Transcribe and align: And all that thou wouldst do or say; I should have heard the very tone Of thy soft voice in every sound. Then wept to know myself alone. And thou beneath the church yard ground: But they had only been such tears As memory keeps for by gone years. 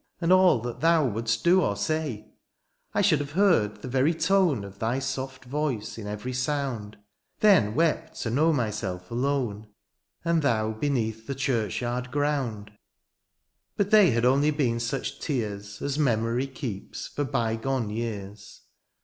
And 0.19 0.33
all 0.33 0.57
that 0.61 0.79
thou 0.79 1.05
wouldst 1.07 1.43
do 1.43 1.61
or 1.61 1.75
say; 1.75 2.31
I 2.91 3.03
should 3.03 3.19
have 3.19 3.33
heard 3.33 3.83
the 3.83 3.87
very 3.87 4.15
tone 4.15 4.63
Of 4.63 4.79
thy 4.79 4.97
soft 4.97 5.45
voice 5.45 5.95
in 5.95 6.07
every 6.07 6.33
sound. 6.33 6.97
Then 7.41 7.75
wept 7.75 8.19
to 8.21 8.31
know 8.31 8.51
myself 8.51 9.11
alone. 9.11 9.67
And 10.25 10.41
thou 10.41 10.71
beneath 10.71 11.27
the 11.27 11.35
church 11.35 11.81
yard 11.83 12.09
ground: 12.09 12.71
But 13.77 13.91
they 13.91 14.09
had 14.09 14.25
only 14.25 14.49
been 14.49 14.79
such 14.79 15.19
tears 15.19 15.83
As 15.83 15.99
memory 15.99 16.47
keeps 16.47 17.05
for 17.05 17.23
by 17.23 17.55
gone 17.55 17.91
years. 17.91 18.61